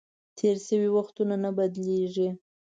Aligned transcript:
تېر 0.37 0.55
شوي 0.67 0.89
وختونه 0.95 1.35
نه 1.43 1.49
بدلیږي. 1.57 2.29